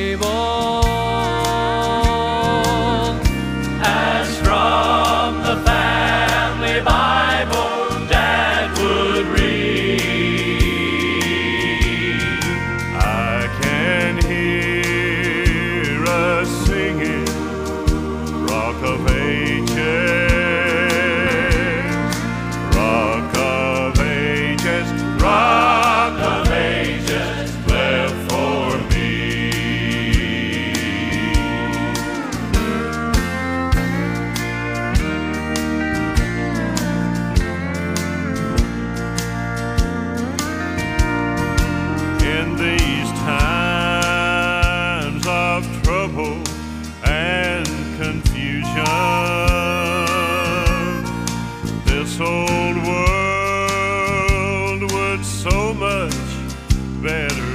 [0.00, 0.79] table
[57.02, 57.49] better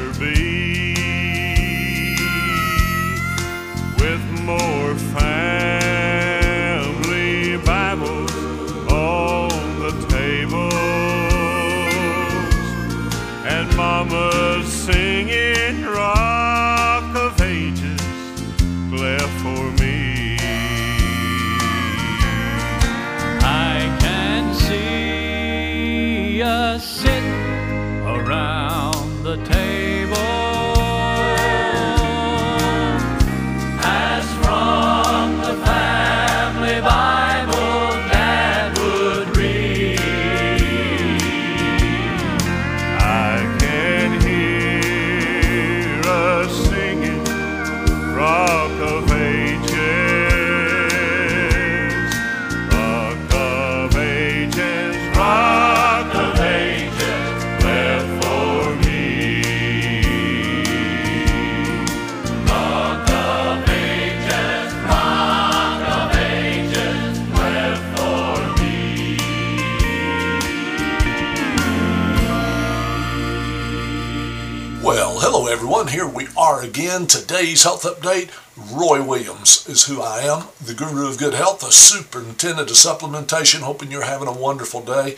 [76.76, 77.08] again.
[77.08, 78.30] Today's health update.
[78.76, 83.62] Roy Williams is who I am, the guru of good health, the superintendent of supplementation.
[83.62, 85.16] Hoping you're having a wonderful day.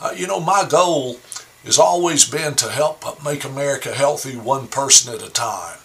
[0.00, 1.18] Uh, you know, my goal
[1.64, 5.78] has always been to help make America healthy one person at a time.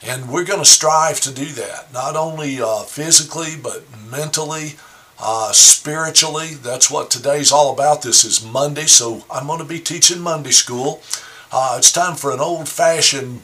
[0.00, 4.74] And we're going to strive to do that, not only uh, physically, but mentally,
[5.18, 6.54] uh, spiritually.
[6.54, 8.02] That's what today's all about.
[8.02, 11.02] This is Monday, so I'm going to be teaching Monday school.
[11.50, 13.42] Uh, it's time for an old-fashioned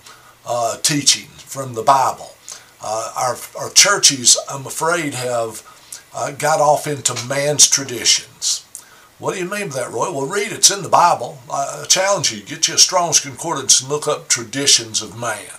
[0.48, 2.34] uh, teaching from the Bible.
[2.82, 5.62] Uh, our, our churches, I'm afraid, have
[6.14, 8.64] uh, got off into man's traditions.
[9.19, 10.12] What do you mean by that, Roy?
[10.12, 10.53] Well, read.
[10.53, 11.38] It's in the Bible.
[11.53, 12.41] I challenge you.
[12.41, 15.50] Get you a Strong's Concordance and look up traditions of man.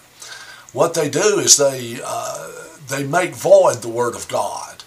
[0.71, 2.51] What they do is they uh,
[2.87, 4.83] they make void the Word of God.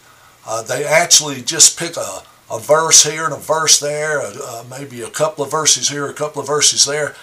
[0.47, 5.03] Uh, they actually just pick a, a verse here and a verse there, uh, maybe
[5.03, 7.15] a couple of verses here, a couple of verses there,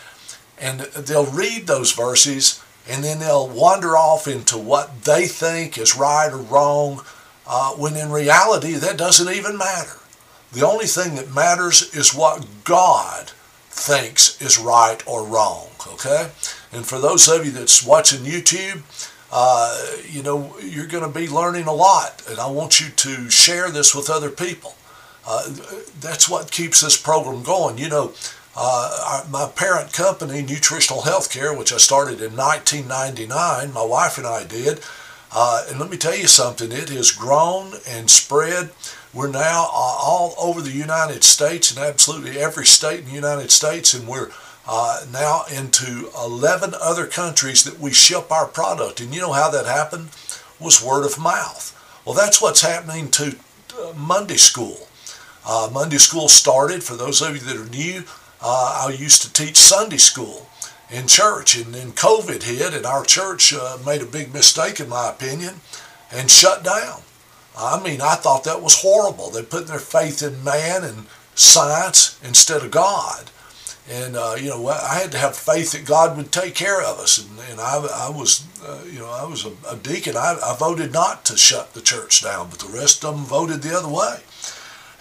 [0.57, 5.95] and they'll read those verses and then they'll wander off into what they think is
[5.95, 7.01] right or wrong,
[7.47, 9.99] uh, when in reality that doesn't even matter.
[10.51, 13.31] The only thing that matters is what God
[13.69, 16.31] thinks is right or wrong, okay?
[16.71, 18.81] And for those of you that's watching YouTube,
[19.31, 23.29] uh, you know, you're going to be learning a lot, and I want you to
[23.29, 24.75] share this with other people.
[25.27, 25.47] Uh,
[25.99, 27.77] that's what keeps this program going.
[27.77, 28.13] You know,
[28.61, 34.43] uh, my parent company, Nutritional Healthcare, which I started in 1999, my wife and I
[34.43, 34.81] did,
[35.31, 38.71] uh, and let me tell you something, it has grown and spread.
[39.13, 43.49] We're now uh, all over the United States and absolutely every state in the United
[43.51, 44.29] States, and we're
[44.67, 48.99] uh, now into 11 other countries that we ship our product.
[48.99, 50.09] And you know how that happened?
[50.59, 51.75] Was word of mouth.
[52.05, 53.37] Well, that's what's happening to
[53.79, 54.87] uh, Monday School.
[55.47, 58.03] Uh, Monday School started, for those of you that are new,
[58.41, 60.47] uh, I used to teach Sunday school
[60.89, 64.89] in church, and then COVID hit, and our church uh, made a big mistake, in
[64.89, 65.55] my opinion,
[66.11, 67.01] and shut down.
[67.57, 69.29] I mean, I thought that was horrible.
[69.29, 71.05] They put their faith in man and
[71.35, 73.29] science instead of God.
[73.89, 76.99] And, uh, you know, I had to have faith that God would take care of
[76.99, 77.17] us.
[77.17, 80.15] And, and I, I was, uh, you know, I was a, a deacon.
[80.15, 83.61] I, I voted not to shut the church down, but the rest of them voted
[83.61, 84.19] the other way.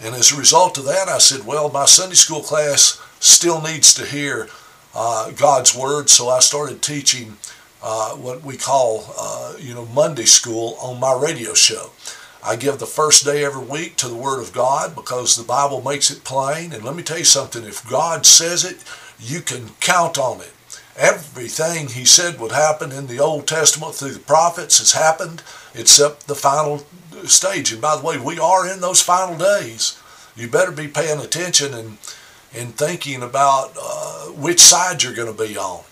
[0.00, 3.94] And as a result of that, I said, well, my Sunday school class still needs
[3.94, 4.48] to hear
[4.94, 6.08] uh, God's Word.
[6.08, 7.36] So I started teaching
[7.82, 11.90] uh, what we call, uh, you know, Monday school on my radio show.
[12.42, 15.82] I give the first day every week to the Word of God because the Bible
[15.82, 16.72] makes it plain.
[16.72, 18.84] And let me tell you something, if God says it,
[19.18, 20.52] you can count on it.
[20.96, 25.42] Everything he said would happen in the Old Testament through the prophets has happened
[25.74, 26.84] except the final
[27.24, 27.72] stage.
[27.72, 30.00] And by the way, we are in those final days.
[30.34, 31.98] You better be paying attention and,
[32.54, 35.84] and thinking about uh, which side you're going to be on.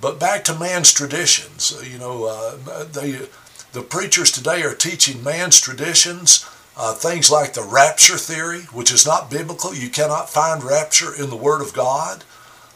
[0.00, 1.74] But back to man's traditions.
[1.86, 3.28] You know, uh, they
[3.72, 6.44] the preachers today are teaching man's traditions,
[6.76, 9.74] uh, things like the rapture theory, which is not biblical.
[9.74, 12.24] You cannot find rapture in the Word of God.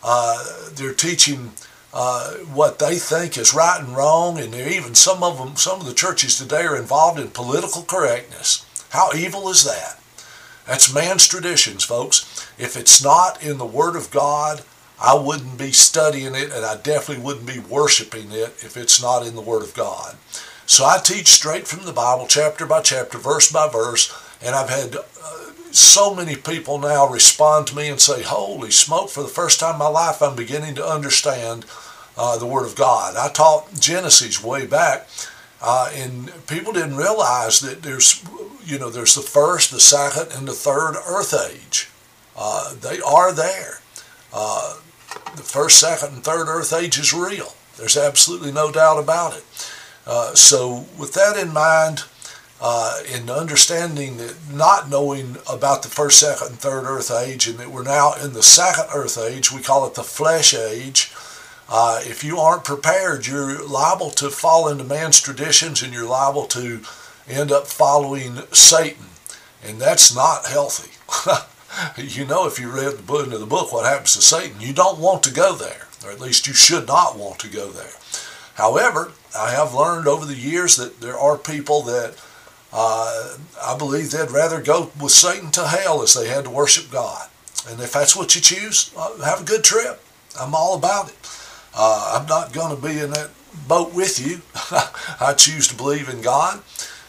[0.04, 1.52] Uh, they're teaching
[1.92, 5.86] uh, what they think is right and wrong, and even some of them, some of
[5.86, 8.64] the churches today are involved in political correctness.
[8.90, 9.98] How evil is that?
[10.66, 12.48] That's man's traditions, folks.
[12.58, 14.62] If it's not in the Word of God,
[15.00, 19.26] I wouldn't be studying it, and I definitely wouldn't be worshiping it if it's not
[19.26, 20.16] in the Word of God.
[20.66, 24.12] So I teach straight from the Bible, chapter by chapter, verse by verse,
[24.42, 29.10] and I've had uh, so many people now respond to me and say, Holy smoke,
[29.10, 31.66] for the first time in my life, I'm beginning to understand
[32.16, 33.16] uh, the Word of God.
[33.16, 35.08] I taught Genesis way back,
[35.66, 38.22] uh, and people didn't realize that there's,
[38.66, 41.88] you know, there's the first, the second, and the third earth age.
[42.36, 43.80] Uh, they are there.
[44.30, 44.76] Uh,
[45.36, 47.54] the first, second, and third earth age is real.
[47.78, 49.44] There's absolutely no doubt about it.
[50.06, 52.04] Uh, so with that in mind,
[52.60, 57.58] uh, in understanding that not knowing about the first, second, and third earth age, and
[57.58, 61.10] that we're now in the second earth age, we call it the flesh age.
[61.68, 66.44] Uh, if you aren't prepared, you're liable to fall into man's traditions and you're liable
[66.46, 66.80] to
[67.28, 69.06] end up following Satan.
[69.64, 70.90] And that's not healthy.
[71.98, 74.72] you know, if you read the book, into the book what happens to Satan, you
[74.74, 77.94] don't want to go there, or at least you should not want to go there.
[78.54, 82.14] However, I have learned over the years that there are people that
[82.72, 86.90] uh, I believe they'd rather go with Satan to hell as they had to worship
[86.90, 87.28] God.
[87.68, 90.02] And if that's what you choose, uh, have a good trip.
[90.38, 91.16] I'm all about it.
[91.76, 93.30] Uh, I'm not going to be in that
[93.68, 94.42] boat with you.
[95.20, 96.62] I choose to believe in God.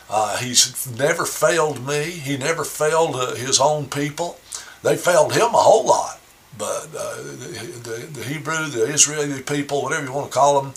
[0.10, 2.04] Uh, he's never failed me.
[2.04, 4.40] He never failed uh, his own people.
[4.84, 6.20] They failed him a whole lot.
[6.58, 10.74] But uh, the, the, Hebrew, the Israeli people, whatever you want to call them,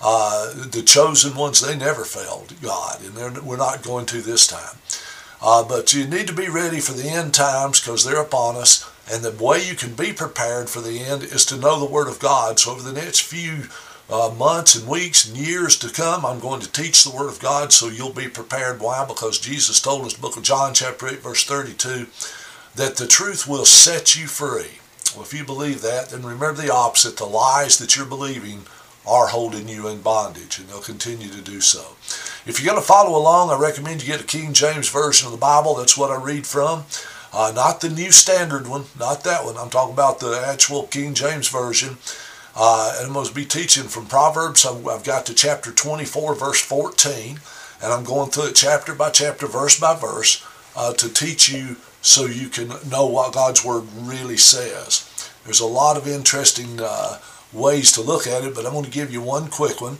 [0.00, 4.78] uh, the chosen ones, they never failed God, and we're not going to this time.
[5.42, 8.88] Uh, but you need to be ready for the end times because they're upon us.
[9.10, 12.08] And the way you can be prepared for the end is to know the Word
[12.08, 12.58] of God.
[12.58, 13.64] So over the next few
[14.10, 17.40] uh, months and weeks and years to come, I'm going to teach the Word of
[17.40, 18.80] God so you'll be prepared.
[18.80, 19.04] Why?
[19.06, 22.06] Because Jesus told us, the book of John chapter 8 verse 32,
[22.76, 24.80] that the truth will set you free.
[25.14, 27.16] Well, if you believe that, then remember the opposite.
[27.16, 28.62] The lies that you're believing
[29.06, 31.96] are holding you in bondage, and they'll continue to do so.
[32.46, 35.32] If you're going to follow along, I recommend you get a King James Version of
[35.32, 35.74] the Bible.
[35.74, 36.84] That's what I read from.
[37.32, 39.56] Uh, not the New Standard one, not that one.
[39.56, 41.98] I'm talking about the actual King James Version.
[42.60, 44.66] Uh, and I'm going to be teaching from Proverbs.
[44.66, 47.38] I've got to chapter 24, verse 14,
[47.82, 50.44] and I'm going through it chapter by chapter, verse by verse,
[50.74, 55.30] uh, to teach you so you can know what God's Word really says.
[55.44, 57.18] There's a lot of interesting uh,
[57.52, 59.98] ways to look at it, but I'm going to give you one quick one.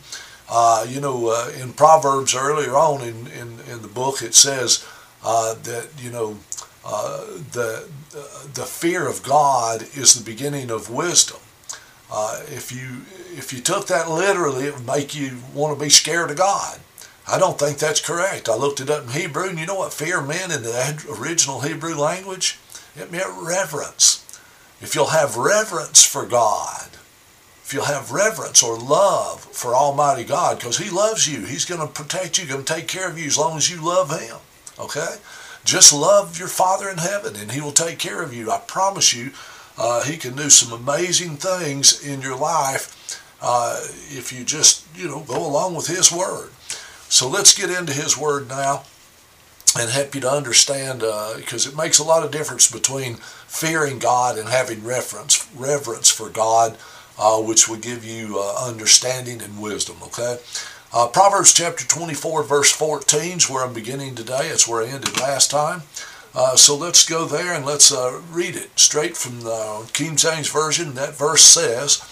[0.51, 4.85] Uh, you know, uh, in Proverbs earlier on in, in, in the book, it says
[5.23, 6.39] that, you know,
[6.91, 7.87] uh, the,
[8.55, 11.39] the fear of God is the beginning of wisdom.
[12.11, 13.03] Uh, if you
[13.37, 16.81] if you took that literally, it would make you want to be scared of God.
[17.31, 18.49] I don't think that's correct.
[18.49, 21.61] I looked it up in Hebrew, and you know what fear meant in the original
[21.61, 22.59] Hebrew language?
[22.97, 24.25] It meant reverence.
[24.81, 26.89] If you'll have reverence for God,
[27.63, 31.45] if you'll have reverence or love for Almighty God, because He loves you.
[31.45, 33.85] He's going to protect you, going to take care of you as long as you
[33.85, 34.37] love Him.
[34.79, 35.17] Okay?
[35.65, 38.51] Just love your Father in heaven, and He will take care of you.
[38.51, 39.33] I promise you,
[39.77, 45.09] uh, He can do some amazing things in your life uh, if you just, you
[45.09, 46.51] know, go along with His Word.
[47.09, 48.85] So let's get into His Word now
[49.79, 53.99] and help you to understand because uh, it makes a lot of difference between fearing
[53.99, 56.79] God and having reverence, reverence for God
[57.19, 59.97] uh, which will give you uh, understanding and wisdom.
[60.05, 60.39] Okay,
[60.91, 64.49] Uh, Proverbs chapter 24, verse 14 is where I'm beginning today.
[64.49, 65.83] It's where I ended last time.
[66.35, 70.51] Uh, so let's go there and let's uh, read it straight from the King James
[70.51, 70.95] Version.
[70.95, 72.03] That verse says,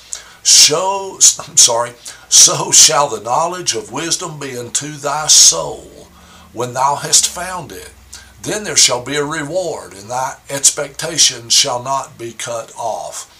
[0.45, 1.14] "Show,
[1.49, 1.92] I'm sorry,
[2.28, 6.09] so shall the knowledge of wisdom be unto thy soul
[6.52, 7.95] when thou hast found it.
[8.42, 13.33] Then there shall be a reward, and thy expectation shall not be cut off."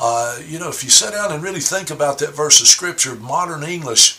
[0.00, 3.16] Uh, you know, if you sit down and really think about that verse of Scripture,
[3.16, 4.18] modern English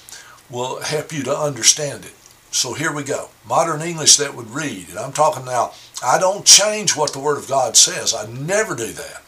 [0.50, 2.14] will help you to understand it.
[2.52, 3.30] So here we go.
[3.48, 7.38] Modern English that would read, and I'm talking now, I don't change what the Word
[7.38, 8.14] of God says.
[8.14, 9.22] I never do that.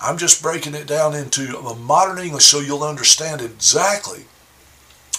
[0.00, 4.26] I'm just breaking it down into a modern English so you'll understand exactly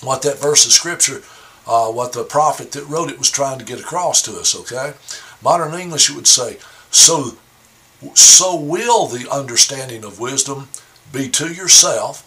[0.02, 1.24] what that verse of Scripture,
[1.66, 4.94] uh, what the prophet that wrote it was trying to get across to us, okay?
[5.42, 6.58] Modern English it would say,
[6.92, 7.32] so,
[8.14, 10.68] so will the understanding of wisdom
[11.12, 12.24] be to yourself.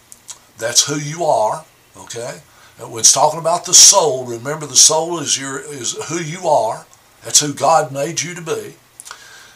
[0.58, 1.64] That's who you are,
[1.96, 2.40] okay?
[2.88, 6.86] When it's talking about the soul, remember the soul is your is who you are.
[7.22, 8.52] That's who God made you to be.
[8.52, 8.76] It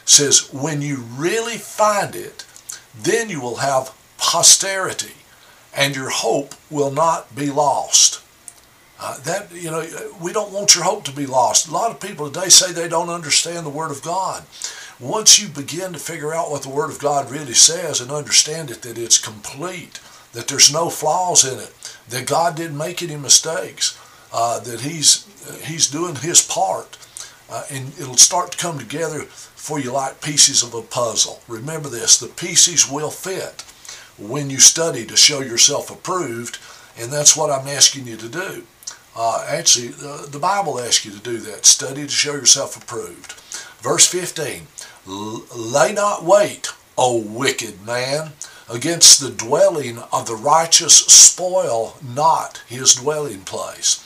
[0.05, 2.45] says when you really find it,
[2.95, 5.13] then you will have posterity,
[5.75, 8.21] and your hope will not be lost.
[8.99, 9.85] Uh, that you know,
[10.21, 11.67] we don't want your hope to be lost.
[11.67, 14.43] A lot of people today say they don't understand the Word of God.
[14.99, 18.71] Once you begin to figure out what the Word of God really says and understand
[18.71, 19.99] it, that it's complete,
[20.31, 21.73] that there's no flaws in it,
[22.09, 23.99] that God didn't make any mistakes,
[24.33, 25.25] uh, that He's
[25.63, 26.97] He's doing His part,
[27.49, 31.41] uh, and it'll start to come together for you like pieces of a puzzle.
[31.47, 33.63] Remember this: the pieces will fit
[34.17, 36.59] when you study to show yourself approved,
[36.97, 38.63] and that's what I'm asking you to do.
[39.17, 41.65] Uh, actually, the, the Bible asks you to do that.
[41.65, 43.33] Study to show yourself approved.
[43.81, 44.67] Verse 15:
[45.05, 48.31] Lay not wait, O wicked man
[48.69, 54.01] against the dwelling of the righteous spoil not his dwelling place.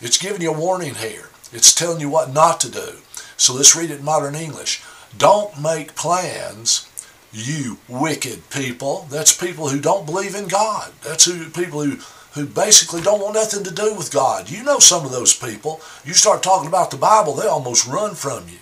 [0.00, 1.30] It's giving you a warning here.
[1.52, 2.98] It's telling you what not to do.
[3.36, 4.82] So let's read it in modern English.
[5.16, 6.88] Don't make plans,
[7.32, 9.06] you wicked people.
[9.10, 10.92] That's people who don't believe in God.
[11.02, 11.98] That's who people who
[12.34, 14.50] who basically don't want nothing to do with God.
[14.50, 15.80] You know some of those people.
[16.04, 18.58] You start talking about the Bible, they almost run from you.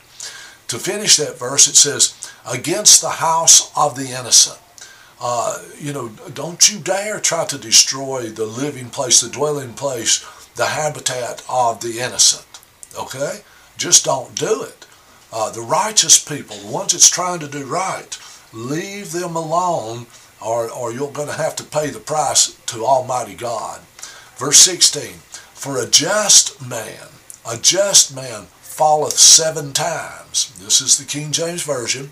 [0.69, 2.15] To finish that verse, it says,
[2.51, 4.59] against the house of the innocent.
[5.25, 10.27] Uh, you know, don't you dare try to destroy the living place, the dwelling place,
[10.57, 12.61] the habitat of the innocent.
[12.99, 13.43] Okay?
[13.77, 14.85] Just don't do it.
[15.33, 18.19] Uh, the righteous people, the ones that's trying to do right,
[18.53, 20.07] leave them alone
[20.45, 23.81] or, or you're going to have to pay the price to Almighty God.
[24.37, 25.13] Verse 16,
[25.55, 27.09] For a just man,
[27.49, 30.53] a just man falleth seven times.
[30.59, 32.11] This is the King James Version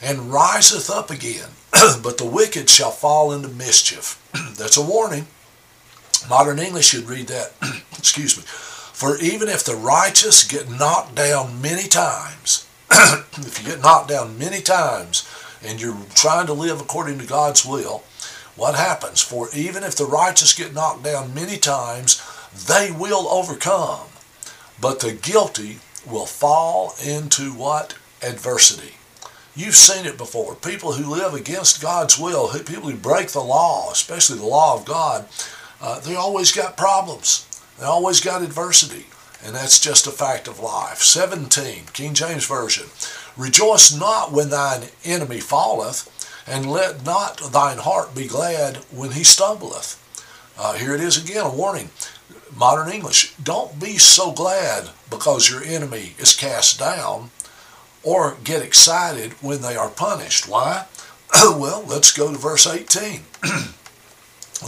[0.00, 1.50] and riseth up again.
[2.02, 4.20] but the wicked shall fall into mischief.
[4.56, 5.26] That's a warning.
[6.28, 7.52] Modern English should read that.
[7.98, 8.44] Excuse me.
[8.46, 14.38] For even if the righteous get knocked down many times, if you get knocked down
[14.38, 15.28] many times
[15.64, 18.04] and you're trying to live according to God's will,
[18.54, 19.20] what happens?
[19.20, 22.22] For even if the righteous get knocked down many times,
[22.68, 24.08] they will overcome.
[24.80, 27.96] But the guilty will fall into what?
[28.22, 28.94] Adversity.
[29.54, 30.54] You've seen it before.
[30.54, 34.86] People who live against God's will, people who break the law, especially the law of
[34.86, 35.26] God,
[35.80, 37.46] uh, they always got problems.
[37.78, 39.06] They always got adversity.
[39.44, 40.98] And that's just a fact of life.
[40.98, 42.86] 17, King James Version.
[43.36, 46.08] Rejoice not when thine enemy falleth,
[46.46, 49.98] and let not thine heart be glad when he stumbleth.
[50.58, 51.90] Uh, here it is again, a warning.
[52.56, 53.34] Modern English.
[53.36, 57.30] Don't be so glad because your enemy is cast down
[58.02, 60.48] or get excited when they are punished.
[60.48, 60.86] Why?
[61.34, 63.20] well, let's go to verse 18.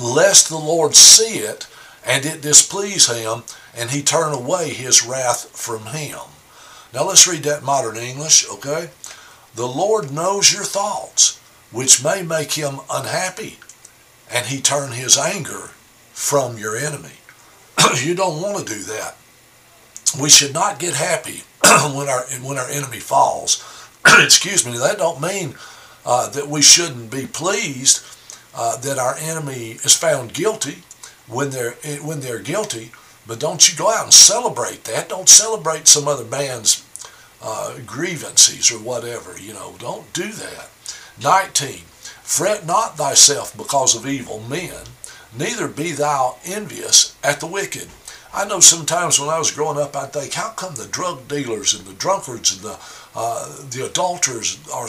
[0.01, 1.67] Lest the Lord see it,
[2.05, 3.45] and it displease him,
[3.77, 6.19] and he turn away his wrath from him.
[6.93, 8.91] Now let's read that modern English, okay?
[9.55, 13.59] The Lord knows your thoughts, which may make him unhappy,
[14.31, 15.71] and he turn his anger
[16.13, 17.19] from your enemy.
[18.03, 19.17] you don't want to do that.
[20.21, 21.43] We should not get happy
[21.95, 23.63] when our when our enemy falls.
[24.07, 24.77] Excuse me.
[24.77, 25.55] That don't mean
[26.05, 28.05] uh, that we shouldn't be pleased
[28.55, 30.83] uh, that our enemy is found guilty
[31.27, 32.93] when they're when they're guilty.
[33.27, 35.09] But don't you go out and celebrate that.
[35.09, 36.85] Don't celebrate some other man's
[37.43, 39.39] uh, grievances or whatever.
[39.39, 40.69] You know, don't do that.
[41.23, 41.79] 19.
[42.23, 44.87] Fret not thyself because of evil men,
[45.37, 47.89] neither be thou envious at the wicked.
[48.35, 51.73] I know sometimes when I was growing up, I'd think, how come the drug dealers
[51.73, 52.79] and the drunkards and the
[53.17, 54.89] uh, the adulterers are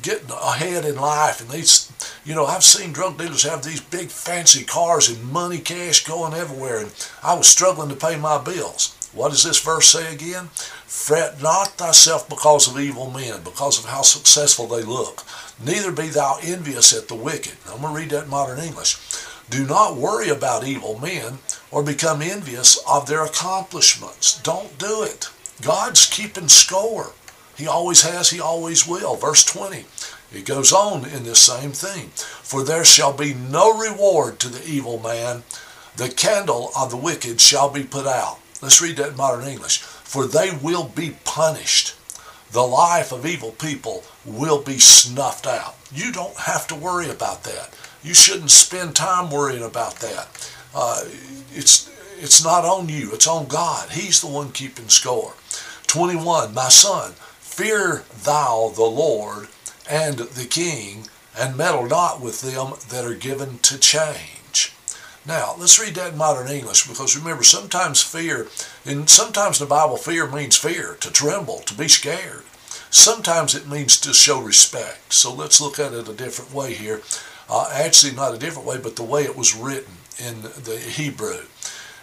[0.00, 1.92] getting ahead in life and these,
[2.24, 6.32] You know, I've seen drug dealers have these big fancy cars and money cash going
[6.32, 8.94] everywhere, and I was struggling to pay my bills.
[9.12, 10.48] What does this verse say again?
[10.86, 15.24] Fret not thyself because of evil men, because of how successful they look.
[15.62, 17.56] Neither be thou envious at the wicked.
[17.66, 18.96] I'm going to read that in modern English.
[19.50, 21.38] Do not worry about evil men
[21.70, 24.40] or become envious of their accomplishments.
[24.42, 25.30] Don't do it.
[25.62, 27.12] God's keeping score.
[27.56, 29.16] He always has, he always will.
[29.16, 29.84] Verse 20.
[30.32, 32.08] It goes on in this same thing.
[32.14, 35.42] For there shall be no reward to the evil man.
[35.96, 38.38] The candle of the wicked shall be put out.
[38.62, 39.78] Let's read that in modern English.
[39.80, 41.94] For they will be punished.
[42.52, 45.74] The life of evil people will be snuffed out.
[45.92, 47.70] You don't have to worry about that.
[48.02, 50.52] You shouldn't spend time worrying about that.
[50.74, 51.02] Uh,
[51.52, 51.90] it's
[52.20, 53.12] it's not on you.
[53.12, 53.90] It's on God.
[53.90, 55.34] He's the one keeping score.
[55.86, 56.52] 21.
[56.52, 59.48] My son, fear thou the Lord
[59.88, 61.04] and the king,
[61.38, 64.74] and meddle not with them that are given to change.
[65.26, 68.48] Now, let's read that in modern English because remember, sometimes fear,
[68.84, 72.44] and sometimes the Bible, fear means fear, to tremble, to be scared.
[72.90, 75.12] Sometimes it means to show respect.
[75.12, 77.02] So let's look at it a different way here.
[77.48, 81.42] Uh, actually, not a different way, but the way it was written in the Hebrew.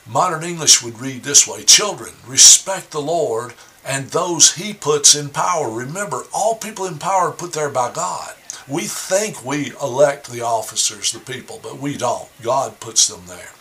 [0.07, 3.53] Modern English would read this way Children, respect the Lord
[3.85, 5.69] and those he puts in power.
[5.69, 8.33] Remember, all people in power are put there by God.
[8.67, 12.27] We think we elect the officers, the people, but we don't.
[12.41, 13.51] God puts them there.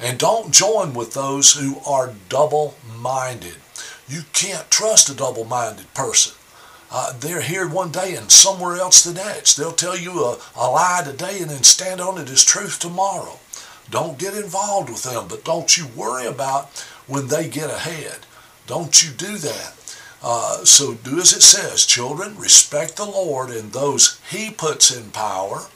[0.00, 3.56] And don't join with those who are double minded.
[4.08, 6.32] You can't trust a double minded person.
[6.92, 9.54] Uh, they're here one day and somewhere else the next.
[9.54, 13.38] They'll tell you a, a lie today and then stand on it as truth tomorrow.
[13.90, 16.70] Don't get involved with them, but don't you worry about
[17.06, 18.26] when they get ahead.
[18.66, 19.74] Don't you do that.
[20.22, 25.10] Uh, so do as it says, children, respect the Lord and those he puts in
[25.10, 25.66] power.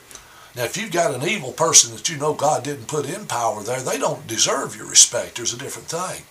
[0.54, 3.62] Now, if you've got an evil person that you know God didn't put in power
[3.62, 5.36] there, they don't deserve your respect.
[5.36, 6.22] There's a different thing.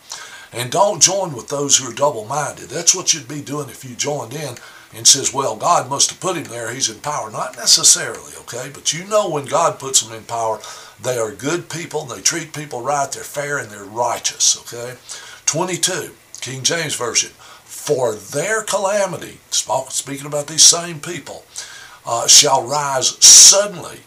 [0.53, 2.69] And don't join with those who are double-minded.
[2.69, 4.55] That's what you'd be doing if you joined in
[4.95, 6.71] and says, well, God must have put him there.
[6.71, 7.31] He's in power.
[7.31, 8.69] Not necessarily, okay?
[8.73, 10.59] But you know when God puts them in power,
[11.01, 12.05] they are good people.
[12.05, 13.11] They treat people right.
[13.11, 14.97] They're fair and they're righteous, okay?
[15.45, 17.31] 22, King James Version.
[17.63, 21.43] For their calamity, speaking about these same people,
[22.05, 23.99] uh, shall rise suddenly.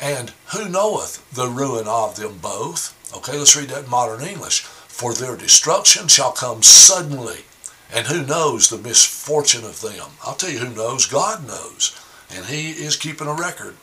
[0.00, 2.94] And who knoweth the ruin of them both?
[3.16, 4.62] Okay, let's read that in modern English.
[4.62, 7.44] For their destruction shall come suddenly.
[7.92, 10.10] And who knows the misfortune of them?
[10.24, 11.06] I'll tell you who knows.
[11.06, 11.98] God knows.
[12.30, 13.76] And he is keeping a record.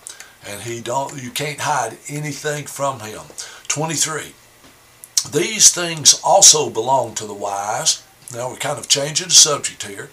[0.47, 3.21] And he don't you can't hide anything from him.
[3.67, 4.33] 23.
[5.31, 8.03] These things also belong to the wise.
[8.33, 10.09] Now we're kind of changing the subject here.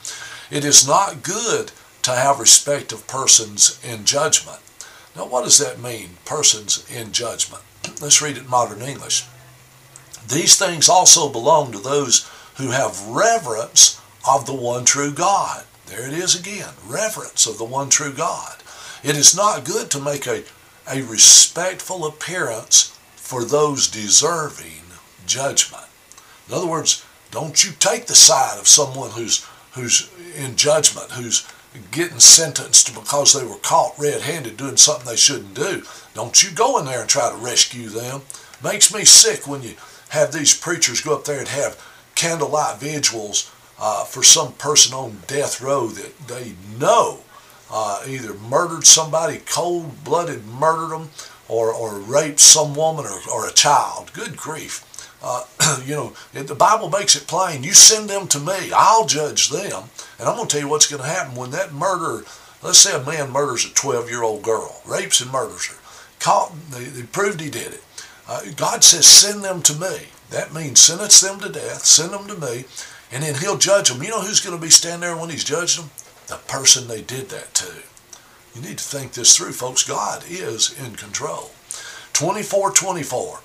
[0.51, 4.61] It is not good to have respect of persons in judgment.
[5.15, 7.63] Now what does that mean, persons in judgment?
[8.01, 9.25] Let's read it in modern English.
[10.29, 12.29] These things also belong to those
[12.63, 15.65] who have reverence of the one true God.
[15.87, 18.63] There it is again, reverence of the one true God.
[19.03, 20.45] It is not good to make a,
[20.89, 24.85] a respectful appearance for those deserving
[25.27, 25.87] judgment.
[26.49, 31.49] In other words, don't you take the side of someone who's who's in judgment, who's
[31.91, 35.83] getting sentenced because they were caught red-handed doing something they shouldn't do.
[36.15, 38.21] Don't you go in there and try to rescue them.
[38.63, 39.75] Makes me sick when you
[40.11, 41.81] have these preachers go up there and have
[42.15, 47.21] candlelight vigils uh, for some person on death row that they know
[47.73, 51.11] uh, either murdered somebody, cold-blooded murdered them,
[51.49, 54.13] or, or raped some woman or, or a child.
[54.13, 54.85] Good grief.
[55.23, 55.45] Uh,
[55.87, 57.65] you know, the Bible makes it plain.
[57.65, 58.73] You send them to me.
[58.75, 59.85] I'll judge them.
[60.19, 62.25] And I'm going to tell you what's going to happen when that murderer,
[62.63, 65.77] let's say a man murders a 12-year-old girl, rapes and murders her.
[66.21, 67.85] Caught, they, they proved he did it.
[68.29, 70.09] Uh, God says, send them to me.
[70.33, 72.65] That means sentence them to death, send them to me,
[73.13, 74.03] and then he'll judge them.
[74.03, 75.91] You know who's going to be standing there when he's judging them?
[76.27, 77.83] The person they did that to.
[78.55, 79.87] You need to think this through, folks.
[79.87, 81.51] God is in control.
[82.15, 83.41] 24:24,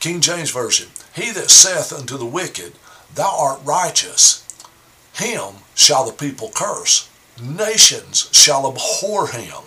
[0.00, 0.88] King James Version.
[1.14, 2.72] He that saith unto the wicked,
[3.14, 4.42] Thou art righteous,
[5.14, 7.08] him shall the people curse.
[7.40, 9.62] Nations shall abhor him.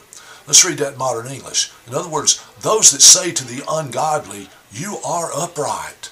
[0.46, 1.72] Let's read that in modern English.
[1.88, 6.12] In other words, those that say to the ungodly, You are upright,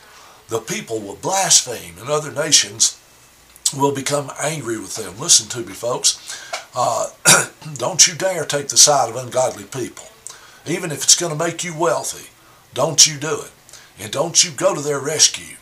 [0.49, 2.99] the people will blaspheme, and other nations
[3.75, 5.19] will become angry with them.
[5.19, 6.41] Listen to me, folks.
[6.75, 7.09] Uh,
[7.75, 10.05] don't you dare take the side of ungodly people.
[10.65, 12.29] Even if it's going to make you wealthy,
[12.73, 13.51] don't you do it.
[13.99, 15.57] And don't you go to their rescue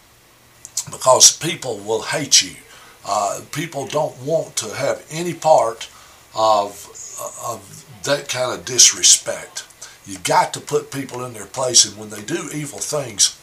[0.90, 2.56] because people will hate you.
[3.06, 5.90] Uh, people don't want to have any part
[6.36, 6.88] of,
[7.46, 9.66] of that kind of disrespect.
[10.06, 13.38] You got to put people in their place, and when they do evil things,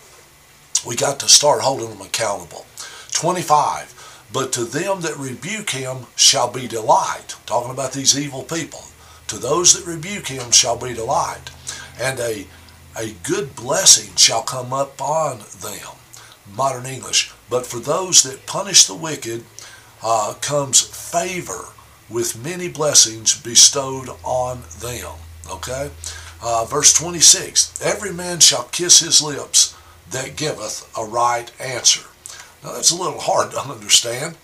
[0.87, 2.67] we got to start holding them accountable.
[3.13, 4.27] 25.
[4.33, 7.37] But to them that rebuke him shall be delight.
[7.47, 8.83] Talking about these evil people.
[9.29, 11.51] To those that rebuke him shall be delight.
[12.01, 12.47] And a,
[12.97, 15.97] a good blessing shall come upon them.
[16.55, 17.33] Modern English.
[17.51, 19.45] But for those that punish the wicked
[20.03, 21.69] uh, comes favor
[22.09, 25.13] with many blessings bestowed on them.
[25.51, 25.91] Okay?
[26.43, 29.68] Uh, verse 26 Every man shall kiss his lips
[30.11, 32.07] that giveth a right answer.
[32.63, 34.37] Now that's a little hard to understand.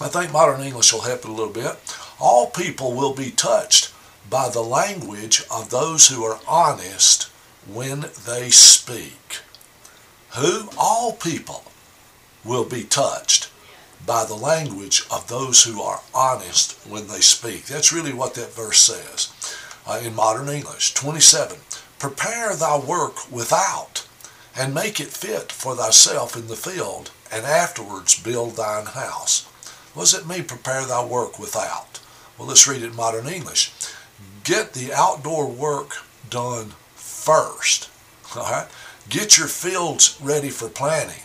[0.00, 1.76] I think modern English will help it a little bit.
[2.20, 3.92] All people will be touched
[4.28, 7.30] by the language of those who are honest
[7.66, 9.38] when they speak.
[10.36, 10.68] Who?
[10.76, 11.64] All people
[12.44, 13.50] will be touched
[14.06, 17.66] by the language of those who are honest when they speak.
[17.66, 19.32] That's really what that verse says
[19.86, 20.94] uh, in modern English.
[20.94, 21.58] 27.
[21.98, 24.06] Prepare thy work without,
[24.56, 29.48] and make it fit for thyself in the field, and afterwards build thine house.
[29.94, 32.00] Was it me prepare thy work without?
[32.38, 33.72] Well, let's read it in modern English.
[34.44, 35.96] Get the outdoor work
[36.28, 37.90] done first.
[38.36, 38.68] All right?
[39.08, 41.22] Get your fields ready for planting.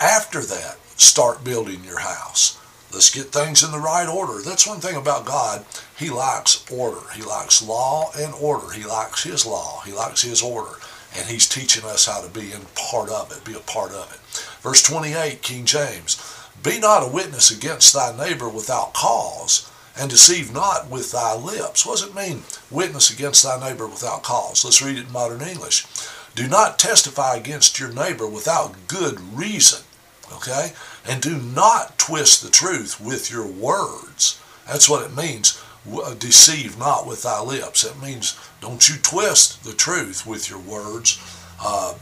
[0.00, 2.58] After that, start building your house.
[2.92, 4.42] Let's get things in the right order.
[4.42, 5.64] That's one thing about God.
[5.98, 7.00] He likes order.
[7.14, 8.70] He likes law and order.
[8.72, 9.82] He likes His law.
[9.84, 10.76] He likes His order.
[11.18, 14.12] And He's teaching us how to be in part of it, be a part of
[14.12, 14.20] it.
[14.62, 16.20] Verse 28, King James.
[16.62, 21.86] Be not a witness against thy neighbor without cause, and deceive not with thy lips.
[21.86, 24.64] What does it mean, witness against thy neighbor without cause?
[24.64, 25.86] Let's read it in modern English.
[26.34, 29.84] Do not testify against your neighbor without good reason.
[30.32, 30.72] Okay?
[31.08, 34.40] And do not twist the truth with your words.
[34.66, 35.62] That's what it means.
[36.18, 37.82] Deceive not with thy lips.
[37.82, 41.20] That means don't you twist the truth with your words.
[41.60, 41.94] Uh,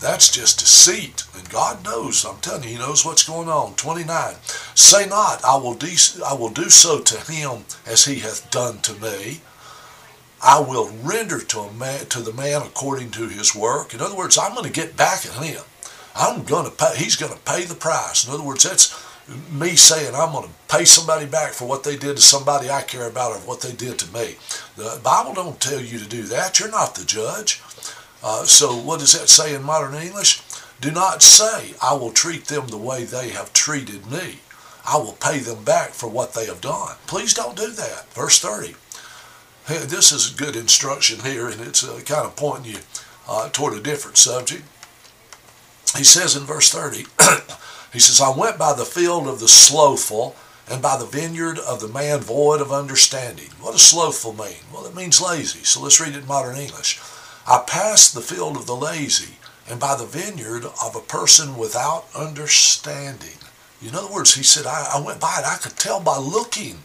[0.00, 1.24] that's just deceit.
[1.36, 2.24] And God knows.
[2.24, 3.74] I'm telling you, He knows what's going on.
[3.74, 4.34] 29.
[4.74, 5.78] Say not, I will,
[6.24, 9.40] I will do so to him as he hath done to me.
[10.42, 13.94] I will render to, a man, to the man according to his work.
[13.94, 15.62] In other words, I'm going to get back at him.
[16.14, 18.26] I'm going to pay, he's going to pay the price.
[18.26, 18.88] In other words, that's
[19.50, 22.82] me saying I'm going to pay somebody back for what they did to somebody I
[22.82, 24.36] care about or what they did to me.
[24.76, 26.60] The Bible don't tell you to do that.
[26.60, 27.60] You're not the judge.
[28.22, 30.42] Uh, so what does that say in modern English?
[30.80, 34.40] Do not say, I will treat them the way they have treated me.
[34.88, 36.96] I will pay them back for what they have done.
[37.06, 38.12] Please don't do that.
[38.12, 38.76] Verse 30.
[39.66, 42.78] Hey, this is good instruction here, and it's uh, kind of pointing you
[43.28, 44.62] uh, toward a different subject
[45.96, 47.06] he says in verse 30,
[47.96, 50.36] he says, I went by the field of the slothful
[50.68, 53.48] and by the vineyard of the man void of understanding.
[53.58, 54.68] What does slothful mean?
[54.70, 55.60] Well, it means lazy.
[55.60, 57.00] So let's read it in modern English.
[57.46, 62.04] I passed the field of the lazy and by the vineyard of a person without
[62.14, 63.38] understanding.
[63.80, 65.46] In other words, he said, I, I went by it.
[65.46, 66.80] I could tell by looking.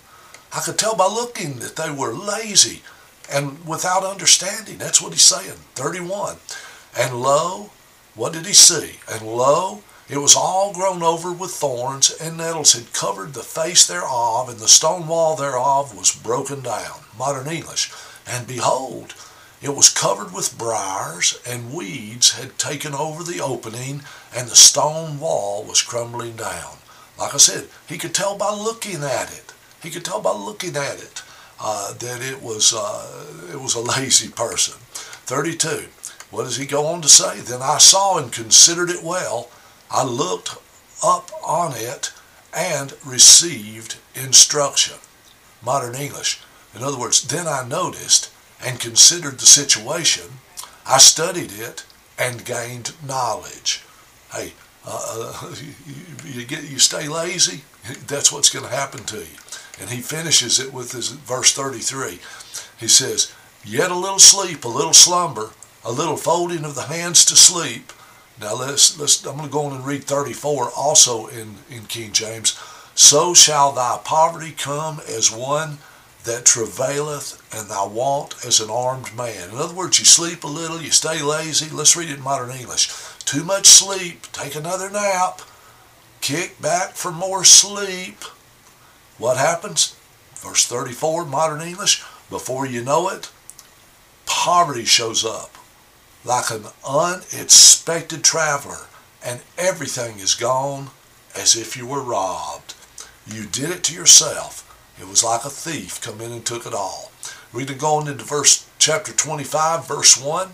[0.55, 2.83] I could tell by looking that they were lazy
[3.29, 4.77] and without understanding.
[4.77, 5.57] That's what he's saying.
[5.75, 6.37] 31.
[6.97, 7.71] And lo,
[8.15, 8.99] what did he see?
[9.11, 13.87] And lo, it was all grown over with thorns, and nettles had covered the face
[13.87, 16.99] thereof, and the stone wall thereof was broken down.
[17.17, 17.93] Modern English.
[18.27, 19.15] And behold,
[19.61, 24.01] it was covered with briars, and weeds had taken over the opening,
[24.35, 26.79] and the stone wall was crumbling down.
[27.17, 29.53] Like I said, he could tell by looking at it.
[29.81, 31.23] He could tell by looking at it
[31.57, 34.73] uh, that it was uh, it was a lazy person.
[34.83, 35.87] 32.
[36.31, 37.39] What does he go on to say?
[37.39, 39.49] Then I saw and considered it well.
[39.91, 40.55] I looked
[41.03, 42.11] up on it
[42.55, 44.97] and received instruction.
[45.63, 46.41] Modern English.
[46.75, 48.31] In other words, then I noticed
[48.63, 50.39] and considered the situation.
[50.85, 51.85] I studied it
[52.17, 53.81] and gained knowledge.
[54.31, 54.53] Hey,
[54.85, 55.73] uh, uh you,
[56.41, 57.61] you, get you stay lazy.
[58.07, 59.37] That's what's going to happen to you.
[59.79, 62.19] And he finishes it with his verse 33.
[62.79, 63.33] He says,
[63.65, 65.51] "Yet a little sleep, a little slumber,
[65.83, 67.91] a little folding of the hands to sleep.
[68.41, 72.11] Now let's let's I'm going to go on and read 34 also in in King
[72.11, 72.59] James.
[72.95, 75.77] So shall thy poverty come as one
[76.23, 79.49] that travaileth, and thy want as an armed man.
[79.49, 81.73] In other words, you sleep a little, you stay lazy.
[81.73, 82.89] Let's read it in modern English.
[83.25, 85.41] Too much sleep, take another nap,
[86.19, 88.23] kick back for more sleep.
[89.17, 89.95] What happens?
[90.35, 92.03] Verse 34, modern English.
[92.29, 93.31] Before you know it,
[94.25, 95.57] poverty shows up
[96.23, 98.87] like an unexpected traveler,
[99.25, 100.89] and everything is gone
[101.35, 102.73] as if you were robbed.
[103.25, 104.67] You did it to yourself.
[104.99, 107.11] It was like a thief come in and took it all.
[107.53, 110.49] Reading going into verse chapter 25, verse 1,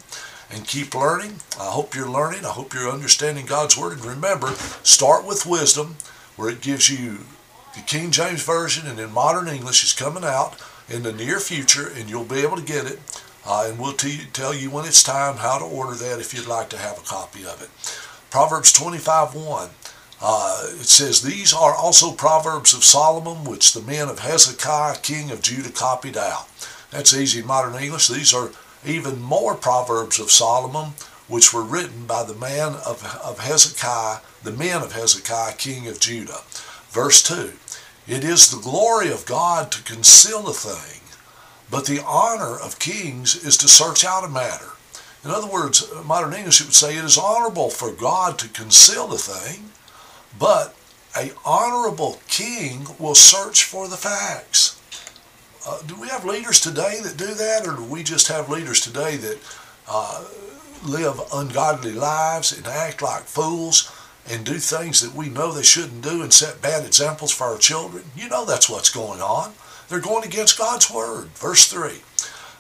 [0.49, 1.39] and keep learning.
[1.59, 2.45] I hope you're learning.
[2.45, 3.93] I hope you're understanding God's Word.
[3.97, 4.53] And remember,
[4.83, 5.97] start with wisdom,
[6.35, 7.19] where it gives you
[7.75, 10.55] the King James Version and in modern English is coming out
[10.89, 12.99] in the near future, and you'll be able to get it.
[13.47, 16.69] Uh, and we'll tell you when it's time how to order that if you'd like
[16.69, 17.69] to have a copy of it.
[18.29, 19.69] Proverbs 25 1.
[20.19, 25.31] Uh, it says, These are also Proverbs of Solomon, which the men of Hezekiah, king
[25.31, 26.47] of Judah, copied out.
[26.91, 28.07] That's easy in modern English.
[28.07, 28.51] These are
[28.85, 30.93] even more Proverbs of Solomon,
[31.27, 35.99] which were written by the man of, of Hezekiah, the men of Hezekiah, king of
[35.99, 36.41] Judah.
[36.89, 37.53] Verse 2
[38.07, 40.96] It is the glory of God to conceal a thing,
[41.69, 44.71] but the honor of kings is to search out a matter.
[45.23, 49.17] In other words, modern English would say it is honorable for God to conceal a
[49.17, 49.71] thing,
[50.39, 50.75] but
[51.17, 54.79] a honorable king will search for the facts.
[55.67, 58.79] Uh, do we have leaders today that do that, or do we just have leaders
[58.79, 59.37] today that
[59.89, 60.23] uh,
[60.85, 63.91] live ungodly lives and act like fools
[64.29, 67.57] and do things that we know they shouldn't do and set bad examples for our
[67.57, 68.03] children?
[68.15, 69.51] You know that's what's going on.
[69.89, 71.27] They're going against God's word.
[71.29, 72.01] Verse 3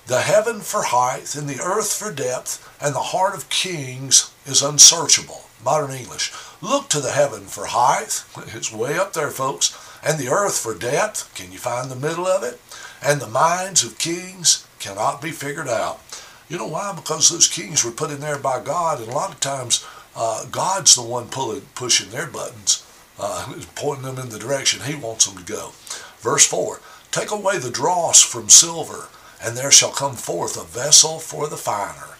[0.07, 4.61] The heaven for height and the earth for depth, and the heart of kings is
[4.61, 5.43] unsearchable.
[5.63, 6.31] Modern English.
[6.61, 8.23] Look to the heaven for height.
[8.55, 9.77] It's way up there, folks.
[10.03, 11.33] And the earth for depth.
[11.35, 12.61] Can you find the middle of it?
[13.01, 15.99] And the minds of kings cannot be figured out.
[16.47, 16.93] You know why?
[16.95, 19.85] Because those kings were put in there by God, and a lot of times
[20.15, 22.85] uh, God's the one pulling, pushing their buttons,
[23.19, 25.73] uh, pointing them in the direction He wants them to go.
[26.19, 26.79] Verse 4
[27.11, 29.09] Take away the dross from silver,
[29.43, 32.17] and there shall come forth a vessel for the finer.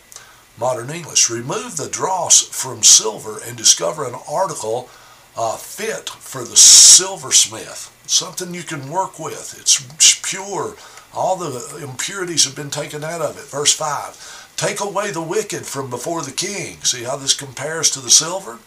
[0.60, 1.30] Modern English.
[1.30, 4.90] Remove the dross from silver and discover an article
[5.36, 7.94] uh, fit for the silversmith.
[8.08, 9.56] Something you can work with.
[9.60, 10.76] It's pure.
[11.14, 13.46] All the impurities have been taken out of it.
[13.46, 14.54] Verse 5.
[14.58, 16.82] Take away the wicked from before the king.
[16.82, 18.58] See how this compares to the silver?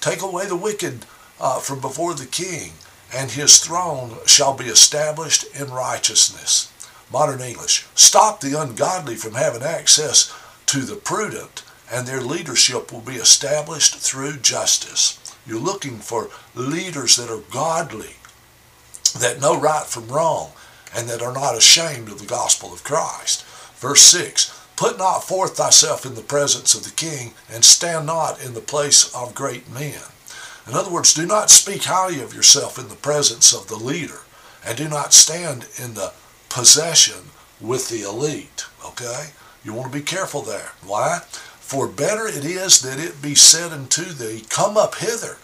[0.00, 1.06] Take away the wicked
[1.40, 2.72] uh, from before the king,
[3.14, 6.72] and his throne shall be established in righteousness.
[7.12, 7.86] Modern English.
[7.94, 10.34] Stop the ungodly from having access
[10.66, 15.18] to the prudent, and their leadership will be established through justice.
[15.46, 18.16] You're looking for leaders that are godly,
[19.18, 20.50] that know right from wrong,
[20.94, 23.44] and that are not ashamed of the gospel of Christ.
[23.76, 28.42] Verse 6 Put not forth thyself in the presence of the king, and stand not
[28.44, 30.02] in the place of great men.
[30.66, 34.20] In other words, do not speak highly of yourself in the presence of the leader,
[34.64, 36.12] and do not stand in the
[36.48, 38.66] possession with the elite.
[38.84, 39.30] Okay?
[39.64, 40.72] You want to be careful there.
[40.84, 41.20] Why?
[41.60, 45.38] For better it is that it be said unto thee, Come up hither,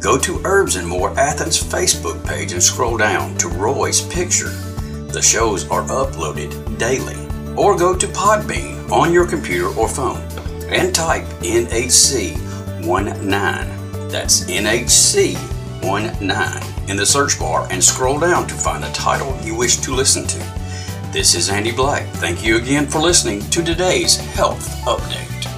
[0.00, 4.48] go to Herbs and More Athens Facebook page and scroll down to Roy's picture.
[4.48, 7.16] The shows are uploaded daily.
[7.56, 10.20] Or go to Podbean on your computer or phone
[10.68, 14.10] and type NHC19.
[14.10, 19.76] That's NHC19 in the search bar and scroll down to find the title you wish
[19.76, 20.51] to listen to.
[21.12, 22.06] This is Andy Black.
[22.14, 25.51] Thank you again for listening to today's Health Update.